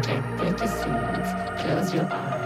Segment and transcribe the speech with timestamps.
[0.00, 1.60] detect the dissonance.
[1.62, 2.45] Close your eyes.